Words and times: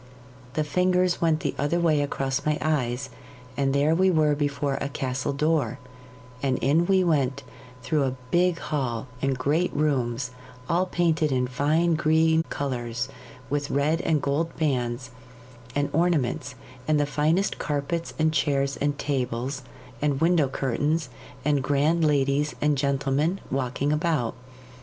The 0.53 0.63
fingers 0.63 1.21
went 1.21 1.41
the 1.41 1.53
other 1.59 1.79
way 1.79 2.01
across 2.01 2.43
my 2.43 2.57
eyes, 2.59 3.11
and 3.55 3.71
there 3.71 3.93
we 3.93 4.09
were 4.09 4.33
before 4.33 4.79
a 4.81 4.89
castle 4.89 5.31
door, 5.31 5.77
and 6.41 6.57
in 6.57 6.87
we 6.87 7.03
went 7.03 7.43
through 7.83 8.05
a 8.05 8.15
big 8.31 8.57
hall 8.57 9.05
and 9.21 9.37
great 9.37 9.71
rooms 9.75 10.31
all 10.67 10.87
painted 10.87 11.31
in 11.31 11.45
fine 11.45 11.93
green 11.93 12.41
colours, 12.49 13.09
with 13.47 13.69
red 13.69 14.01
and 14.01 14.23
gold 14.23 14.57
bands 14.57 15.11
and 15.75 15.87
ornaments, 15.93 16.55
and 16.87 16.99
the 16.99 17.05
finest 17.05 17.59
carpets 17.59 18.15
and 18.17 18.33
chairs 18.33 18.77
and 18.77 18.97
tables 18.97 19.61
and 20.01 20.19
window 20.19 20.47
curtains, 20.47 21.09
and 21.45 21.61
grand 21.61 22.03
ladies 22.03 22.55
and 22.59 22.75
gentlemen 22.75 23.39
walking 23.51 23.93
about. 23.93 24.33